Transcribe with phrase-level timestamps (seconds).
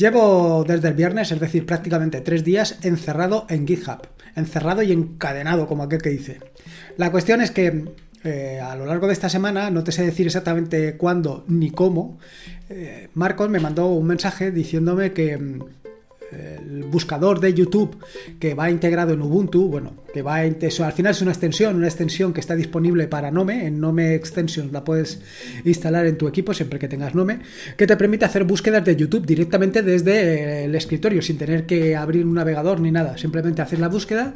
[0.00, 4.00] Llevo desde el viernes, es decir, prácticamente tres días encerrado en GitHub,
[4.34, 6.40] encerrado y encadenado, como aquel que dice.
[6.96, 7.84] La cuestión es que
[8.24, 12.18] eh, a lo largo de esta semana, no te sé decir exactamente cuándo ni cómo,
[12.70, 15.64] eh, Marcos me mandó un mensaje diciéndome que mm,
[16.90, 17.96] buscador de YouTube
[18.38, 21.86] que va integrado en Ubuntu, bueno, que va eso, al final es una extensión, una
[21.86, 25.20] extensión que está disponible para Nome, en Nome Extensions la puedes
[25.64, 27.40] instalar en tu equipo siempre que tengas Nome,
[27.76, 32.26] que te permite hacer búsquedas de YouTube directamente desde el escritorio sin tener que abrir
[32.26, 34.34] un navegador ni nada, simplemente haces la búsqueda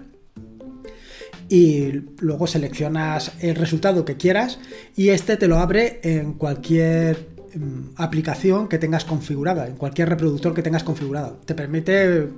[1.48, 4.58] y luego seleccionas el resultado que quieras
[4.96, 7.33] y este te lo abre en cualquier
[7.96, 11.38] aplicación que tengas configurada, en cualquier reproductor que tengas configurado.
[11.44, 12.28] Te permite,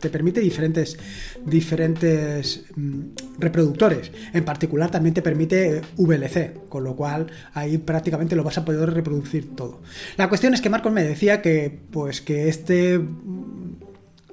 [0.00, 0.98] te permite diferentes,
[1.44, 3.00] diferentes mm,
[3.38, 4.10] reproductores.
[4.32, 8.90] En particular también te permite VLC, con lo cual ahí prácticamente lo vas a poder
[8.92, 9.80] reproducir todo.
[10.16, 13.00] La cuestión es que Marcos me decía que, pues, que este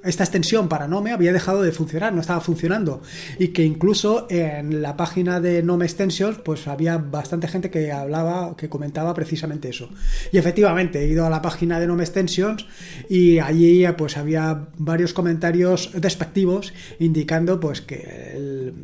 [0.04, 3.02] esta extensión para Nome había dejado de funcionar, no estaba funcionando
[3.38, 8.56] y que incluso en la página de Nome Extensions pues había bastante gente que hablaba,
[8.56, 9.90] que comentaba precisamente eso.
[10.32, 12.66] Y efectivamente he ido a la página de Nome Extensions
[13.08, 18.74] y allí pues había varios comentarios despectivos indicando pues que el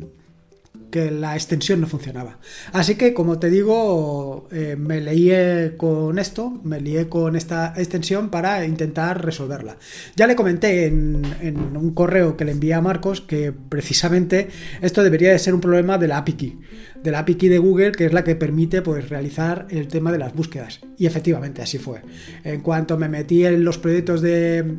[0.91, 2.39] que la extensión no funcionaba.
[2.71, 8.29] Así que, como te digo, eh, me lié con esto, me lié con esta extensión
[8.29, 9.77] para intentar resolverla.
[10.15, 11.25] Ya le comenté en,
[11.75, 14.49] un correo que le envié a Marcos que precisamente
[14.81, 16.59] esto debería de ser un problema de la API Key,
[17.03, 20.11] de la API Key de Google, que es la que permite pues, realizar el tema
[20.11, 20.79] de las búsquedas.
[20.97, 22.01] Y efectivamente, así fue.
[22.43, 24.77] En cuanto me metí en los proyectos de,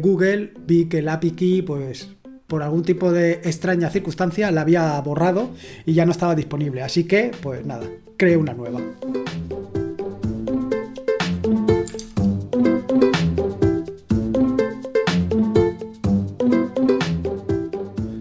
[0.00, 2.08] Google, vi que la API Key, pues
[2.52, 5.48] por algún tipo de extraña circunstancia la había borrado
[5.86, 6.82] y ya no estaba disponible.
[6.82, 7.86] Así que, pues nada,
[8.18, 8.78] creé una nueva.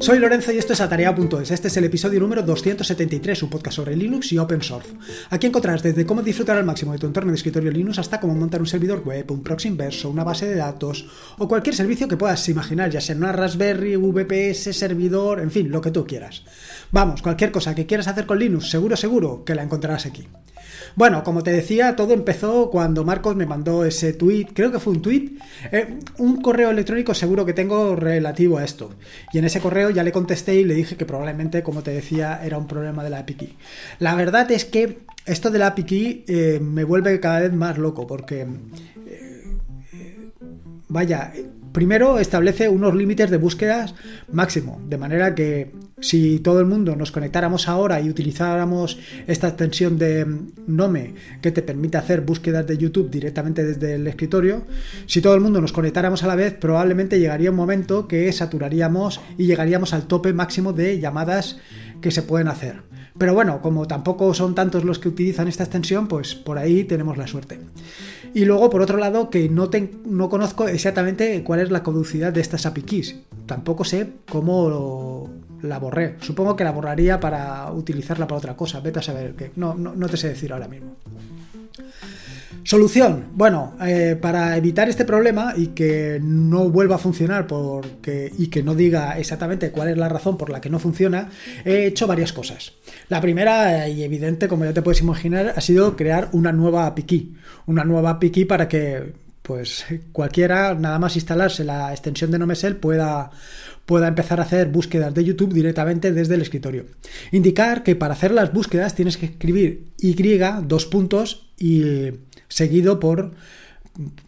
[0.01, 1.51] Soy Lorenzo y esto es Atarea.es.
[1.51, 4.89] Este es el episodio número 273, un podcast sobre Linux y Open Source.
[5.29, 8.34] Aquí encontrarás desde cómo disfrutar al máximo de tu entorno de escritorio Linux hasta cómo
[8.34, 11.06] montar un servidor web, un proxy inverso, una base de datos
[11.38, 15.81] o cualquier servicio que puedas imaginar, ya sea una Raspberry, VPS, servidor, en fin, lo
[15.81, 16.45] que tú quieras.
[16.90, 20.28] Vamos, cualquier cosa que quieras hacer con Linux, seguro, seguro que la encontrarás aquí.
[20.96, 24.94] Bueno, como te decía, todo empezó cuando Marcos me mandó ese tweet, creo que fue
[24.94, 25.31] un tweet,
[25.72, 28.91] eh, un correo electrónico seguro que tengo relativo a esto.
[29.34, 32.41] Y en ese correo ya le contesté y le dije que probablemente, como te decía,
[32.44, 33.56] era un problema de la API.
[34.00, 38.08] La verdad es que esto de la API eh, me vuelve cada vez más loco
[38.08, 38.47] porque...
[39.08, 39.58] Eh,
[40.88, 41.31] vaya,
[41.71, 43.95] primero establece unos límites de búsquedas
[44.31, 49.97] máximo, de manera que si todo el mundo nos conectáramos ahora y utilizáramos esta extensión
[49.97, 50.25] de
[50.67, 54.65] Nome que te permite hacer búsquedas de YouTube directamente desde el escritorio,
[55.05, 59.21] si todo el mundo nos conectáramos a la vez, probablemente llegaría un momento que saturaríamos
[59.37, 61.59] y llegaríamos al tope máximo de llamadas
[62.01, 62.81] que se pueden hacer.
[63.21, 67.19] Pero bueno, como tampoco son tantos los que utilizan esta extensión, pues por ahí tenemos
[67.19, 67.59] la suerte.
[68.33, 69.69] Y luego, por otro lado, que no,
[70.05, 73.19] no conozco exactamente cuál es la caducidad de estas API keys.
[73.45, 75.29] Tampoco sé cómo
[75.61, 76.15] la borré.
[76.21, 78.79] Supongo que la borraría para utilizarla para otra cosa.
[78.79, 80.95] Vete a saber que no, no te sé decir ahora mismo.
[82.63, 83.29] Solución.
[83.33, 88.63] Bueno, eh, para evitar este problema y que no vuelva a funcionar porque, y que
[88.63, 91.29] no diga exactamente cuál es la razón por la que no funciona,
[91.66, 92.73] he hecho varias cosas.
[93.09, 97.35] La primera, y evidente, como ya te puedes imaginar, ha sido crear una nueva API.
[97.66, 103.31] Una nueva API para que pues cualquiera, nada más instalarse la extensión de Nomesel, pueda,
[103.85, 106.85] pueda empezar a hacer búsquedas de YouTube directamente desde el escritorio.
[107.31, 110.16] Indicar que para hacer las búsquedas tienes que escribir Y,
[110.63, 112.11] dos puntos y
[112.51, 113.31] seguido por,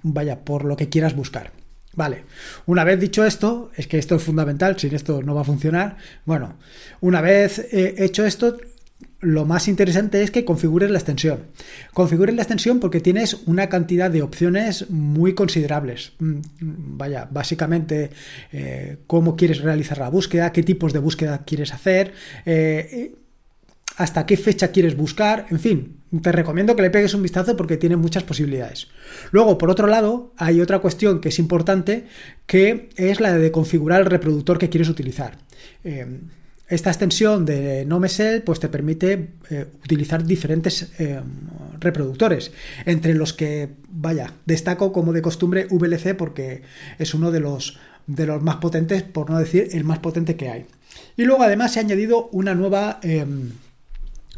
[0.02, 1.52] vaya, por lo que quieras buscar.
[1.96, 2.24] Vale,
[2.66, 5.98] una vez dicho esto, es que esto es fundamental, sin esto no va a funcionar.
[6.26, 6.56] Bueno,
[7.02, 8.58] una vez eh, hecho esto,
[9.20, 11.46] lo más interesante es que configures la extensión.
[11.94, 16.14] Configures la extensión porque tienes una cantidad de opciones muy considerables.
[16.18, 16.40] Mm,
[16.98, 18.10] vaya, básicamente
[18.52, 22.14] eh, cómo quieres realizar la búsqueda, qué tipos de búsqueda quieres hacer,
[22.46, 23.14] eh,
[23.98, 27.78] hasta qué fecha quieres buscar, en fin, te recomiendo que le pegues un vistazo porque
[27.78, 28.88] tiene muchas posibilidades.
[29.32, 32.08] Luego, por otro lado, hay otra cuestión que es importante,
[32.46, 35.38] que es la de configurar el reproductor que quieres utilizar.
[35.84, 36.06] Eh,
[36.68, 41.20] esta extensión de NoMesel pues te permite eh, utilizar diferentes eh,
[41.80, 42.52] reproductores,
[42.86, 46.64] entre los que, vaya, destaco como de costumbre VLC porque
[46.98, 50.50] es uno de los, de los más potentes, por no decir el más potente que
[50.50, 50.66] hay.
[51.16, 53.00] Y luego además se ha añadido una nueva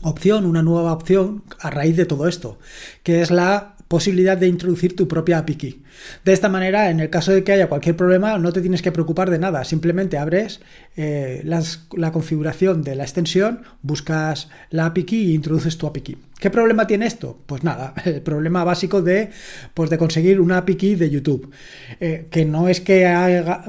[0.01, 2.59] opción, una nueva opción a raíz de todo esto,
[3.03, 5.83] que es la posibilidad de introducir tu propia API key.
[6.24, 8.92] De esta manera, en el caso de que haya cualquier problema, no te tienes que
[8.92, 9.63] preocupar de nada.
[9.63, 10.62] Simplemente abres
[10.97, 16.18] eh, la configuración de la extensión, buscas la API key e introduces tu API key.
[16.39, 17.39] ¿Qué problema tiene esto?
[17.45, 19.30] Pues nada, el problema básico de,
[19.74, 21.51] pues de conseguir una API key de YouTube.
[22.00, 23.63] Eh, que no es que haga,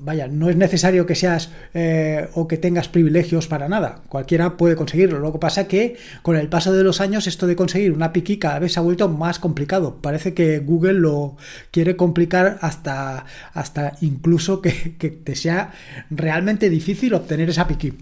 [0.00, 4.02] vaya, no es necesario que seas eh, o que tengas privilegios para nada.
[4.08, 5.20] Cualquiera puede conseguirlo.
[5.20, 8.22] Lo que pasa que con el paso de los años esto de conseguir una API
[8.22, 9.98] key cada vez se ha vuelto más complicado.
[10.02, 11.35] Parece que Google lo
[11.70, 15.72] quiere complicar hasta, hasta incluso que, te sea
[16.10, 17.92] realmente difícil obtener esa key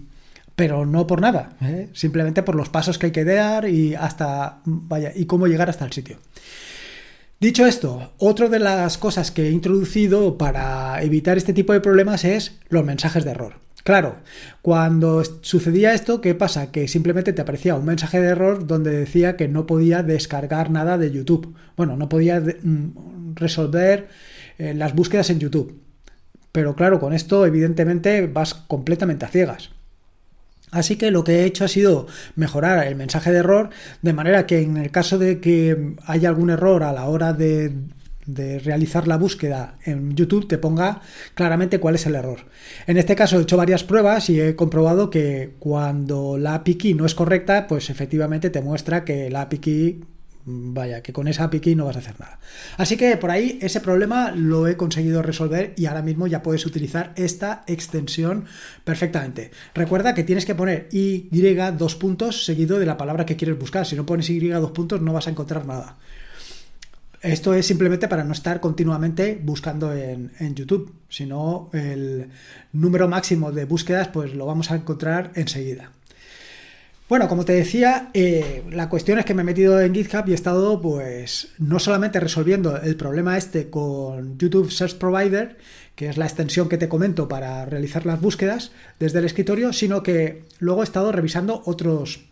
[0.55, 1.89] pero no por nada, ¿eh?
[1.93, 5.85] simplemente por los pasos que hay que dar y hasta vaya y cómo llegar hasta
[5.85, 6.17] el sitio.
[7.39, 12.23] Dicho esto, otra de las cosas que he introducido para evitar este tipo de problemas
[12.23, 13.64] es los mensajes de error.
[13.85, 14.15] Claro,
[14.63, 16.71] cuando sucedía esto, ¿qué pasa?
[16.71, 20.97] Que simplemente te aparecía un mensaje de error donde decía que no podía descargar nada
[20.97, 21.55] de YouTube.
[21.77, 24.07] Bueno, no podía mm, resolver
[24.57, 25.79] eh, las búsquedas en YouTube.
[26.51, 29.69] Pero claro, con esto evidentemente vas completamente a ciegas.
[30.71, 33.69] Así que lo que he hecho ha sido mejorar el mensaje de error
[34.01, 37.71] de manera que en el caso de que haya algún error a la hora de,
[38.27, 41.01] realizar la búsqueda en YouTube te ponga
[41.33, 42.39] claramente cuál es el error.
[42.87, 46.93] En este caso he hecho varias pruebas y he comprobado que cuando la API key
[46.93, 50.01] no es correcta, pues efectivamente te muestra que la API key
[50.45, 52.39] vaya, que con esa API no vas a hacer nada.
[52.77, 56.65] Así que por ahí ese problema lo he conseguido resolver y ahora mismo ya puedes
[56.65, 58.45] utilizar esta extensión
[58.83, 59.51] perfectamente.
[59.73, 61.29] Recuerda que tienes que poner Y
[61.77, 63.85] dos puntos seguido de la palabra que quieres buscar.
[63.85, 65.97] Si no pones Y dos puntos no vas a encontrar nada.
[67.25, 72.29] Esto es simplemente para no estar continuamente buscando en, YouTube, sino el
[72.71, 75.91] número máximo de búsquedas pues lo vamos a encontrar enseguida.
[77.09, 80.31] Bueno, como te decía, eh, la cuestión es que me he metido en GitHub y
[80.31, 85.57] he estado, pues, no solamente resolviendo el problema este con YouTube Search Provider,
[85.95, 90.03] que es la extensión que te comento para realizar las búsquedas desde el escritorio, sino
[90.03, 92.25] que luego he estado revisando otros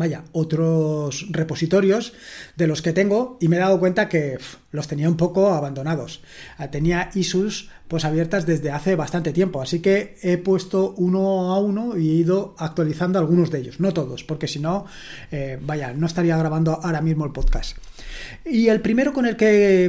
[0.00, 2.14] vaya, otros repositorios
[2.56, 4.38] de los que tengo y me he dado cuenta que
[4.72, 6.22] los tenía un poco abandonados.
[6.56, 11.58] Ah, tenía issues pues abiertas desde hace bastante tiempo, así que he puesto uno a
[11.58, 14.86] uno y he ido actualizando algunos de ellos, no todos, porque si no,
[15.32, 17.76] eh, vaya, no estaría grabando ahora mismo el podcast.
[18.46, 19.84] Y el primero con el que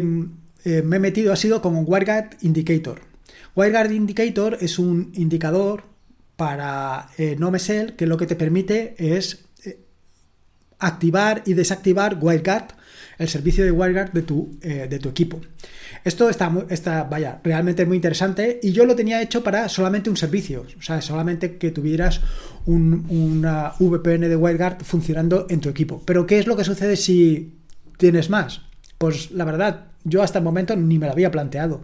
[0.66, 3.00] eh, me he metido ha sido con WireGuard Indicator.
[3.56, 5.84] WireGuard Indicator es un indicador
[6.36, 9.46] para eh, NoMesel que lo que te permite es
[10.81, 12.74] activar y desactivar WireGuard,
[13.18, 15.39] el servicio de WireGuard de tu, eh, de tu equipo.
[16.04, 20.18] Esto está, está, vaya, realmente muy interesante y yo lo tenía hecho para solamente un
[20.18, 22.22] servicio, o sea, solamente que tuvieras
[22.66, 26.01] una VPN de WireGuard funcionando en tu equipo.
[26.06, 27.54] Pero ¿qué es lo que sucede si
[27.98, 28.62] tienes más?
[28.98, 31.81] Pues la verdad, yo hasta el momento ni me lo había planteado.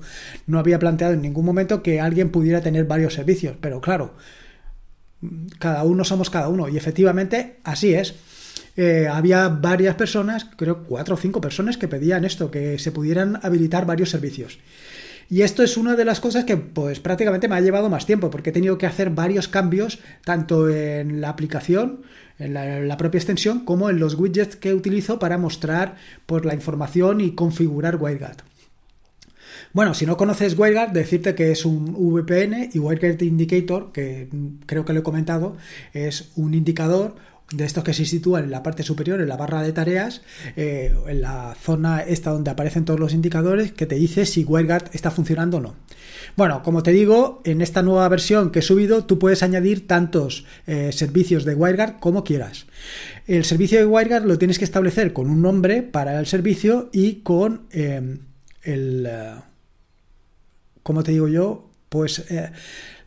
[0.47, 4.15] No había planteado en ningún momento que alguien pudiera tener varios servicios, pero claro,
[5.59, 8.15] cada uno somos cada uno y efectivamente así es.
[8.77, 13.39] Eh, había varias personas, creo cuatro o cinco personas que pedían esto, que se pudieran
[13.41, 14.59] habilitar varios servicios.
[15.29, 18.29] Y esto es una de las cosas que pues prácticamente me ha llevado más tiempo,
[18.29, 22.03] porque he tenido que hacer varios cambios, tanto en la aplicación,
[22.37, 25.95] en la, propia extensión, como en los widgets que utilizo para mostrar
[26.27, 28.37] pues, la información y configurar WireGuard.
[29.73, 34.29] Bueno, si no conoces WireGuard, decirte que es un VPN y WireGuard Indicator, que
[34.65, 35.57] creo que lo he comentado,
[35.93, 37.15] es un indicador
[37.51, 40.21] de estos que se sitúan en la parte superior, en la barra de tareas,
[40.57, 44.89] eh, en la zona esta donde aparecen todos los indicadores, que te dice si WireGuard
[44.93, 45.75] está funcionando o no.
[46.35, 50.45] Bueno, como te digo, en esta nueva versión que he subido, tú puedes añadir tantos
[50.65, 52.65] eh, servicios de WireGuard como quieras.
[53.27, 57.21] El servicio de WireGuard lo tienes que establecer con un nombre para el servicio y
[57.21, 58.19] con eh,
[58.63, 59.09] el...
[60.83, 61.69] ¿Cómo te digo yo?
[61.89, 62.23] Pues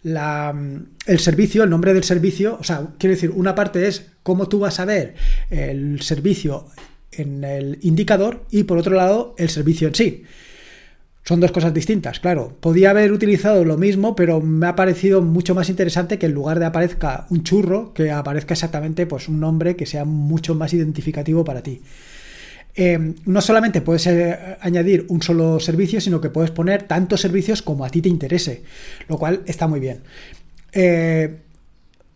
[0.02, 4.60] el servicio, el nombre del servicio, o sea, quiero decir, una parte es cómo tú
[4.60, 5.14] vas a ver
[5.50, 6.66] el servicio
[7.12, 10.24] en el indicador y por otro lado el servicio en sí.
[11.22, 12.56] Son dos cosas distintas, claro.
[12.60, 16.58] Podía haber utilizado lo mismo, pero me ha parecido mucho más interesante que en lugar
[16.58, 21.44] de aparezca un churro, que aparezca exactamente pues, un nombre que sea mucho más identificativo
[21.44, 21.82] para ti.
[22.74, 27.62] Eh, no solamente puedes eh, añadir un solo servicio, sino que puedes poner tantos servicios
[27.62, 28.62] como a ti te interese,
[29.08, 30.02] lo cual está muy bien.
[30.72, 31.38] Eh,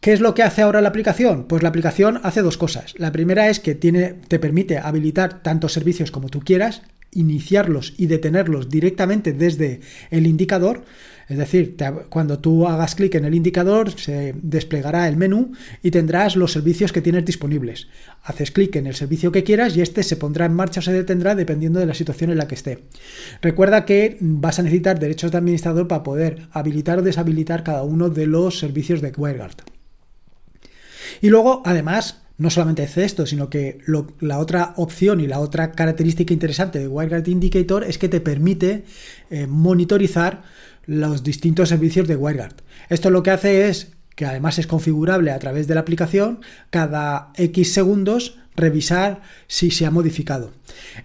[0.00, 1.44] ¿Qué es lo que hace ahora la aplicación?
[1.44, 2.94] Pues la aplicación hace dos cosas.
[2.98, 6.82] La primera es que tiene, te permite habilitar tantos servicios como tú quieras,
[7.12, 9.80] iniciarlos y detenerlos directamente desde
[10.10, 10.84] el indicador.
[11.28, 11.76] Es decir,
[12.10, 15.52] cuando tú hagas clic en el indicador se desplegará el menú
[15.82, 17.88] y tendrás los servicios que tienes disponibles.
[18.22, 20.92] Haces clic en el servicio que quieras y este se pondrá en marcha o se
[20.92, 22.84] detendrá dependiendo de la situación en la que esté.
[23.40, 28.10] Recuerda que vas a necesitar derechos de administrador para poder habilitar o deshabilitar cada uno
[28.10, 29.56] de los servicios de WireGuard.
[31.20, 33.78] Y luego, además, no solamente hace esto, sino que
[34.20, 38.84] la otra opción y la otra característica interesante de WireGuard Indicator es que te permite
[39.30, 40.42] eh, monitorizar
[40.86, 42.56] los distintos servicios de WireGuard.
[42.88, 47.32] Esto lo que hace es que además es configurable a través de la aplicación, cada
[47.36, 50.52] X segundos revisar si se ha modificado.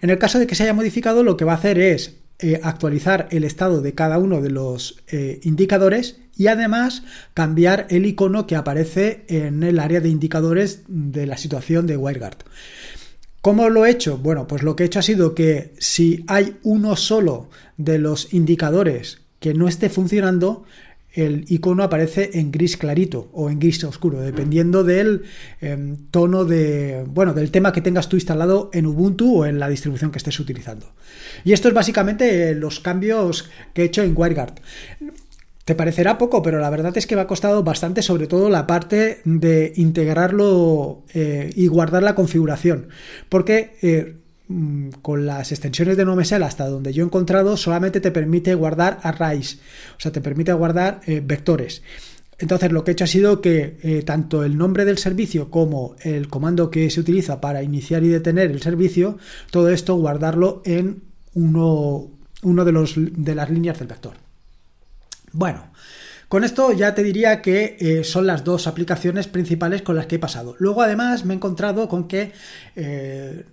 [0.00, 2.60] En el caso de que se haya modificado, lo que va a hacer es eh,
[2.62, 7.02] actualizar el estado de cada uno de los eh, indicadores y además
[7.34, 12.38] cambiar el icono que aparece en el área de indicadores de la situación de WireGuard.
[13.42, 14.18] ¿Cómo lo he hecho?
[14.18, 18.32] Bueno, pues lo que he hecho ha sido que si hay uno solo de los
[18.34, 20.64] indicadores que no esté funcionando,
[21.12, 25.22] el icono aparece en gris clarito o en gris oscuro, dependiendo del
[25.60, 29.68] em, tono de, bueno, del tema que tengas tú instalado en Ubuntu o en la
[29.68, 30.92] distribución que estés utilizando.
[31.44, 34.54] Y esto es básicamente los cambios que he hecho en WireGuard.
[35.64, 38.66] Te parecerá poco, pero la verdad es que me ha costado bastante, sobre todo la
[38.66, 42.88] parte de integrarlo eh, y guardar la configuración.
[43.28, 44.16] Porque eh,
[45.02, 49.60] con las extensiones de NoMesel hasta donde yo he encontrado, solamente te permite guardar arrays,
[49.96, 51.82] o sea, te permite guardar eh, vectores.
[52.38, 56.28] Entonces lo que he hecho ha sido que tanto el nombre del servicio como el
[56.28, 59.18] comando que se utiliza para iniciar y detener el servicio,
[59.50, 61.02] todo esto guardarlo en
[61.34, 62.08] uno,
[62.42, 64.14] uno de, los, de las líneas del vector.
[65.32, 65.70] Bueno,
[66.28, 70.16] con esto ya te diría que eh, son las dos aplicaciones principales con las que
[70.16, 70.56] he pasado.
[70.58, 72.32] Luego además me he encontrado con que
[72.76, 73.44] eh,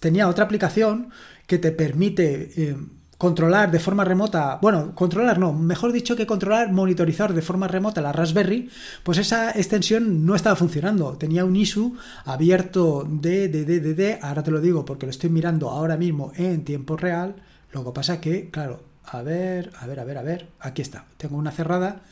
[0.00, 1.10] tenía otra aplicación
[1.46, 2.76] que te permite eh,
[3.18, 8.00] controlar de forma remota, bueno, controlar no, mejor dicho que controlar, monitorizar de forma remota
[8.00, 8.70] la Raspberry,
[9.02, 11.18] pues esa extensión no estaba funcionando.
[11.18, 11.92] Tenía un issue
[12.24, 15.98] abierto de, de, de, de, de ahora te lo digo porque lo estoy mirando ahora
[15.98, 17.36] mismo en tiempo real.
[17.72, 20.46] Lo que pasa que, claro, a ver, a ver, a ver, a ver.
[20.60, 21.04] Aquí está.
[21.16, 22.02] Tengo una cerrada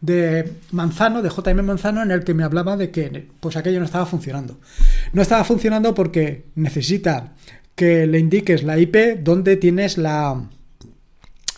[0.00, 3.84] de Manzano, de JM Manzano, en el que me hablaba de que pues aquello no
[3.84, 4.58] estaba funcionando.
[5.12, 7.32] No estaba funcionando porque necesita
[7.74, 10.48] que le indiques la IP donde tienes la,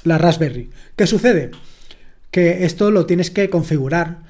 [0.04, 0.71] la Raspberry.
[0.97, 1.50] ¿Qué sucede?
[2.30, 4.29] Que esto lo tienes que configurar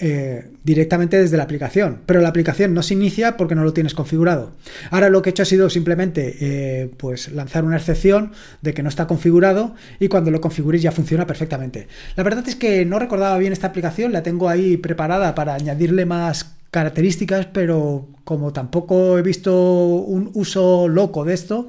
[0.00, 3.94] eh, directamente desde la aplicación, pero la aplicación no se inicia porque no lo tienes
[3.94, 4.52] configurado.
[4.90, 8.82] Ahora lo que he hecho ha sido simplemente eh, pues lanzar una excepción de que
[8.82, 11.86] no está configurado y cuando lo configures ya funciona perfectamente.
[12.16, 16.06] La verdad es que no recordaba bien esta aplicación, la tengo ahí preparada para añadirle
[16.06, 19.52] más características, pero como tampoco he visto
[19.84, 21.68] un uso loco de esto,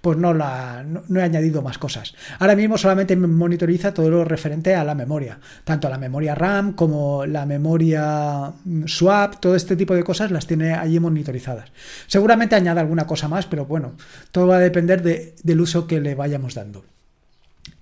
[0.00, 2.14] pues no, la, no, he añadido más cosas.
[2.40, 6.72] Ahora mismo solamente me monitoriza todo lo referente a la memoria, tanto la memoria RAM
[6.72, 11.70] como la memoria mm, swap, todo este tipo de cosas las tiene allí monitorizadas.
[12.08, 13.92] Seguramente añada alguna cosa más, pero bueno,
[14.32, 16.84] todo va a depender del uso que le vayamos dando.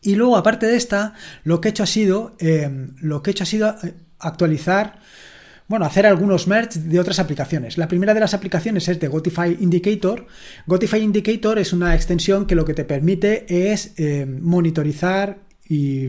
[0.02, 3.32] Y luego, aparte de esta, lo que he hecho ha sido, eh, lo que he
[3.32, 4.98] hecho ha sido eh, actualizar
[5.68, 7.76] bueno, hacer algunos merge de otras aplicaciones.
[7.76, 10.26] La primera de las aplicaciones es de Gotify Indicator.
[10.66, 16.08] Gotify Indicator es una extensión que lo que te permite es eh, monitorizar y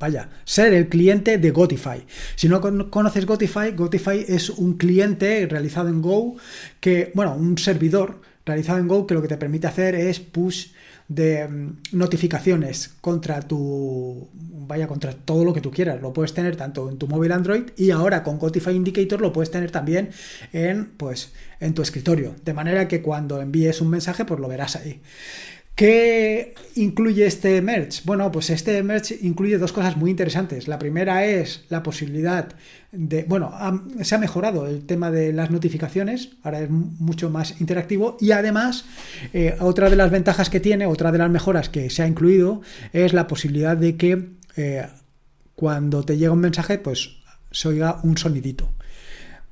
[0.00, 2.04] vaya, ser el cliente de Gotify.
[2.34, 6.36] Si no conoces Gotify, Gotify es un cliente realizado en Go
[6.80, 10.72] que, bueno, un servidor realizado en Go que lo que te permite hacer es push
[11.08, 16.00] de mm, notificaciones contra tu vaya contra todo lo que tú quieras.
[16.00, 19.50] Lo puedes tener tanto en tu móvil Android y ahora con Spotify Indicator lo puedes
[19.50, 20.10] tener también
[20.52, 22.34] en pues en tu escritorio.
[22.44, 25.00] De manera que cuando envíes un mensaje pues lo verás ahí
[25.76, 28.00] ¿Qué incluye este merge?
[28.06, 30.68] Bueno, pues este merge incluye dos cosas muy interesantes.
[30.68, 32.48] La primera es la posibilidad
[32.92, 33.52] de, bueno,
[34.00, 38.86] se ha mejorado el tema de las notificaciones, ahora es mucho más interactivo y además
[39.34, 42.62] eh, otra de las ventajas que tiene, otra de las mejoras que se ha incluido
[42.94, 44.86] es la posibilidad de que eh,
[45.54, 47.18] cuando te llega un mensaje, pues
[47.50, 48.72] se oiga un sonidito.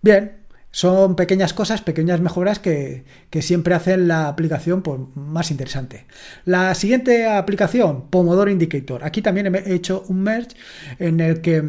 [0.01, 0.44] Bien,
[0.75, 3.05] son pequeñas cosas, pequeñas mejoras que,
[3.41, 6.05] siempre hacen la aplicación pues, más interesante.
[6.47, 9.05] La siguiente aplicación, Pomodoro Indicator.
[9.05, 10.57] Aquí también he hecho un merge
[10.99, 11.63] en el que,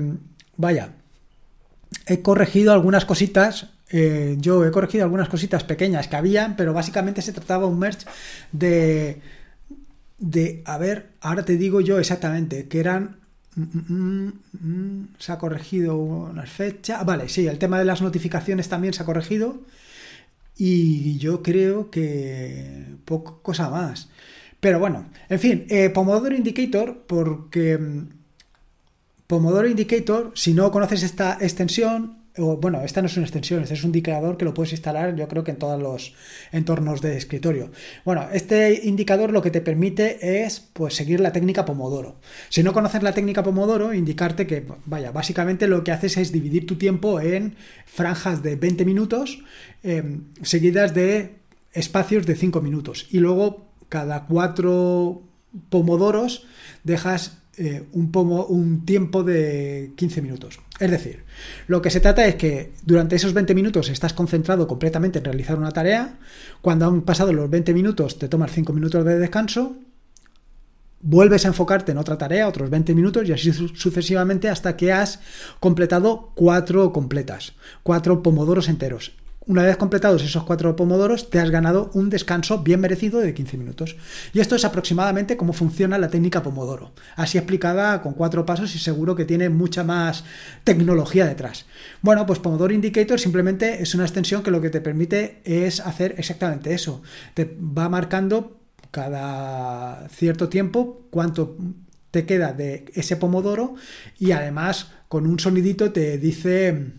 [0.57, 0.93] vaya,
[2.07, 3.69] he corregido algunas cositas.
[3.91, 8.07] Eh, yo he corregido algunas cositas pequeñas que habían, pero básicamente se trataba un merge
[8.53, 9.21] de,
[10.17, 13.17] de, a ver, ahora te digo yo exactamente, que eran
[13.55, 17.03] Mm, mm, mm, se ha corregido una fecha.
[17.03, 19.61] Vale, sí, el tema de las notificaciones también se ha corregido.
[20.57, 24.09] Y yo creo que poco cosa más.
[24.59, 27.79] Pero bueno, en fin, eh, Pomodoro Indicator, porque
[29.27, 33.83] Pomodoro Indicator, si no conoces esta extensión, bueno, esta no es una extensión, este es
[33.83, 36.13] un indicador que lo puedes instalar yo creo que en todos los
[36.51, 37.71] entornos de escritorio.
[38.03, 42.17] Bueno, este indicador lo que te permite es pues seguir la técnica Pomodoro.
[42.49, 46.65] Si no conoces la técnica Pomodoro, indicarte que, vaya, básicamente lo que haces es dividir
[46.65, 49.43] tu tiempo en franjas de 20 minutos
[49.83, 51.35] em, seguidas de
[51.73, 55.21] espacios de 5 minutos y luego cada cuatro
[55.69, 56.45] pomodoros
[56.83, 58.11] dejas eh, un,
[58.49, 60.59] un tiempo de 15 minutos.
[60.79, 61.23] Es decir,
[61.67, 65.57] lo que se trata es que durante esos 20 minutos estás concentrado completamente en realizar
[65.57, 66.17] una tarea,
[66.61, 69.77] cuando han pasado los 20 minutos te tomas 5 minutos de descanso,
[71.01, 75.19] vuelves a enfocarte en otra tarea, otros 20 minutos y así sucesivamente hasta que has
[75.59, 79.13] completado cuatro completas, cuatro pomodoros enteros.
[79.47, 83.57] Una vez completados esos cuatro pomodoros, te has ganado un descanso bien merecido de 15
[83.57, 83.95] minutos.
[84.33, 86.93] Y esto es aproximadamente cómo funciona la técnica pomodoro.
[87.15, 90.23] Así explicada con cuatro pasos y seguro que tiene mucha más
[90.63, 91.67] tecnología detrás.
[92.01, 96.15] Bueno, pues Pomodoro Indicator simplemente es una extensión que lo que te permite es hacer
[96.17, 97.03] exactamente eso.
[97.35, 98.57] Te va marcando
[98.89, 101.55] cada cierto tiempo cuánto
[102.09, 103.75] te queda de ese pomodoro
[104.17, 106.93] y además con un sonidito te dice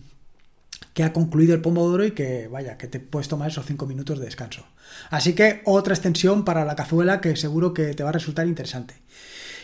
[0.97, 4.19] que ha concluido el pomodoro y que vaya, que te puedes tomar esos 5 minutos
[4.19, 4.65] de descanso.
[5.11, 8.95] Así que otra extensión para la cazuela que seguro que te va a resultar interesante.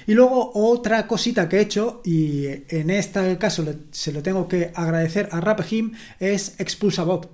[0.07, 4.73] Y luego otra cosita que he hecho, y en este caso se lo tengo que
[4.75, 7.31] agradecer a Rapehim, es Expulsabot.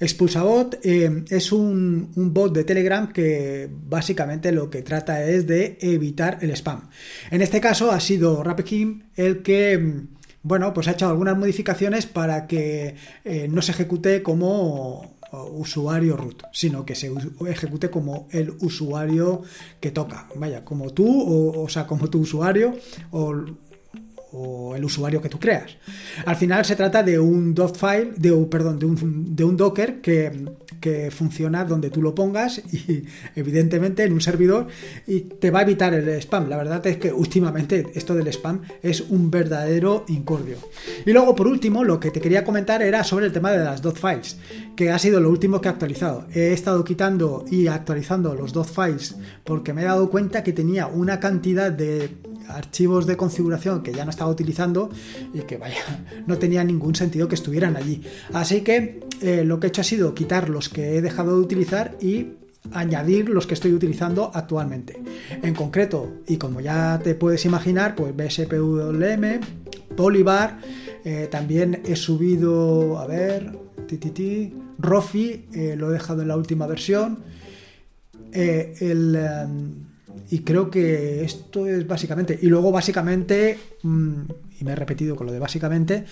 [0.00, 6.40] Expulsabot eh, es un, bot de Telegram que básicamente lo que trata es de evitar
[6.42, 6.90] el spam.
[7.30, 10.10] En este caso ha sido Rapehim el que
[10.42, 15.18] bueno, pues ha hecho algunas modificaciones para que eh, no se ejecute como
[15.52, 17.12] usuario root, sino que se
[17.46, 19.42] ejecute como el usuario
[19.78, 22.74] que toca, vaya, como tú, o, o sea, como tu usuario,
[23.12, 23.34] o
[24.32, 25.76] o el usuario que tú creas.
[26.24, 30.30] Al final se trata de un file, de, perdón, de un, de un Docker que,
[30.80, 33.04] que, funciona donde tú lo pongas y
[33.34, 34.68] evidentemente en un servidor
[35.06, 36.48] y te va a evitar el spam.
[36.48, 40.56] La verdad es que últimamente esto del spam es un verdadero incordio.
[41.04, 43.82] Y luego por último lo que te quería comentar era sobre el tema de las
[43.94, 44.38] files,
[44.76, 46.26] que ha sido lo último que he actualizado.
[46.32, 51.18] He estado quitando y actualizando los files porque me he dado cuenta que tenía una
[51.20, 52.10] cantidad de
[52.56, 54.90] archivos de configuración que ya no estaba utilizando
[55.32, 55.82] y que vaya,
[56.26, 58.02] no tenía ningún sentido que estuvieran allí.
[58.32, 61.42] Así que eh, lo que he hecho ha sido quitar los que he dejado de
[61.42, 62.32] utilizar y
[62.72, 65.02] añadir los que estoy utilizando actualmente.
[65.42, 69.40] En concreto, y como ya te puedes imaginar, pues BSPWM,
[69.96, 70.58] Polybar,
[71.04, 76.66] eh, también he subido, a ver, TTT, Rofi, eh, lo he dejado en la última
[76.66, 77.18] versión.
[78.32, 79.89] el em,
[80.30, 82.38] y creo que esto es básicamente.
[82.40, 84.22] Y luego, básicamente, mm,
[84.60, 86.04] y me he repetido con lo de básicamente,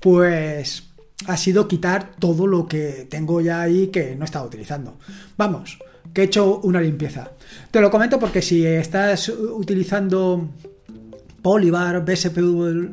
[0.00, 0.84] pues
[1.26, 4.96] ha sido quitar todo lo que tengo ya ahí que no he estado utilizando.
[5.36, 5.78] Vamos,
[6.12, 7.30] que he hecho una limpieza.
[7.70, 10.48] Te lo comento porque si estás utilizando
[11.42, 12.90] Polybar, BSPWM,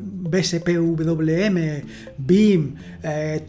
[2.18, 3.42] BIM, eh,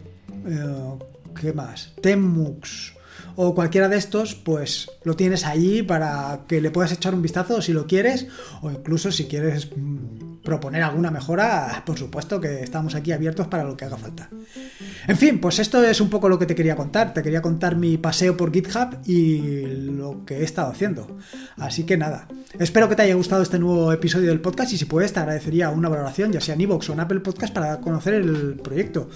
[0.47, 0.95] eh,
[1.39, 1.93] ¿qué más?
[2.01, 2.93] Temux,
[3.35, 7.61] o cualquiera de estos, pues lo tienes allí para que le puedas echar un vistazo
[7.61, 8.27] si lo quieres
[8.61, 13.63] o incluso si quieres mm, proponer alguna mejora, por supuesto que estamos aquí abiertos para
[13.63, 14.29] lo que haga falta.
[15.07, 17.13] En fin, pues esto es un poco lo que te quería contar.
[17.13, 21.17] Te quería contar mi paseo por GitHub y lo que he estado haciendo.
[21.57, 24.85] Así que nada, espero que te haya gustado este nuevo episodio del podcast y si
[24.85, 28.15] puedes te agradecería una valoración, ya sea en iVoox o en Apple Podcast para conocer
[28.15, 29.09] el proyecto.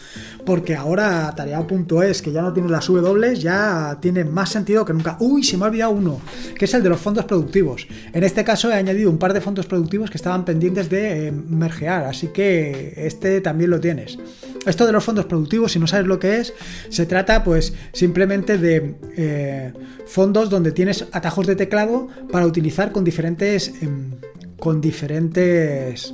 [0.46, 5.18] Porque ahora tareao.es, que ya no tiene las W, ya tiene más sentido que nunca.
[5.20, 6.22] Uy, se me ha olvidado uno,
[6.58, 7.88] que es el de los fondos productivos.
[8.14, 11.32] En este caso he añadido un par de fondos productivos que estaban pendientes de eh,
[11.32, 14.18] mergear, así que este también lo tienes.
[14.66, 16.54] Esto de los fondos productivos, si no sabes lo que es,
[16.90, 19.74] se trata pues simplemente de eh,
[20.06, 23.74] fondos donde tienes atajos de teclado para utilizar con diferentes...
[23.82, 24.12] Em,
[24.64, 26.14] con diferentes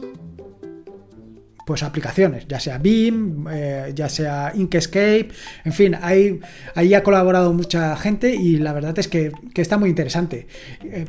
[1.70, 5.30] pues aplicaciones, ya sea BIM, eh, ya sea Inkscape,
[5.64, 6.40] en fin, ahí,
[6.74, 10.48] ahí ha colaborado mucha gente y la verdad es que, está muy interesante.
[10.84, 11.06] Eh,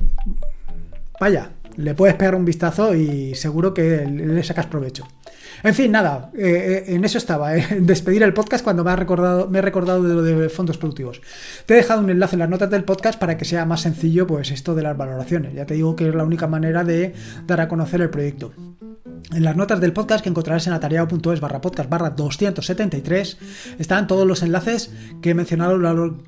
[1.18, 5.08] vaya, le puedes pegar un vistazo y seguro que le sacas provecho.
[5.62, 9.60] En fin, nada, eh, en eso estaba, despedir el podcast cuando me, ha recordado, me
[9.60, 11.22] he recordado de lo de fondos productivos.
[11.64, 14.26] Te he dejado un enlace en las notas del podcast para que sea más sencillo
[14.26, 15.54] pues esto de las valoraciones.
[15.54, 17.14] Ya te digo que es la única manera de
[17.46, 18.52] dar a conocer el proyecto.
[19.32, 23.38] En las notas del podcast que encontrarás en atareado.es barra podcast barra 273
[23.78, 24.90] están todos los enlaces
[25.22, 25.74] que he mencionado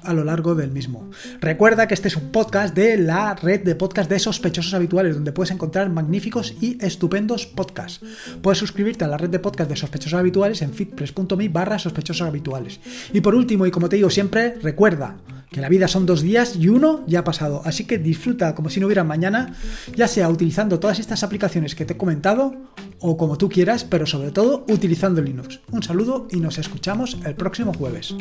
[0.03, 1.11] a lo largo del mismo.
[1.41, 5.33] Recuerda que este es un podcast de la red de podcast de sospechosos habituales, donde
[5.33, 8.01] puedes encontrar magníficos y estupendos podcasts.
[8.41, 12.81] Puedes suscribirte a la red de podcast de sospechosos habituales en fitpress.me barra sospechosos habituales.
[13.13, 15.17] Y por último, y como te digo siempre, recuerda
[15.53, 18.71] que la vida son dos días y uno ya ha pasado, así que disfruta como
[18.71, 19.55] si no hubiera mañana,
[19.95, 22.55] ya sea utilizando todas estas aplicaciones que te he comentado
[23.01, 25.61] o como tú quieras, pero sobre todo utilizando Linux.
[25.71, 28.15] Un saludo y nos escuchamos el próximo jueves.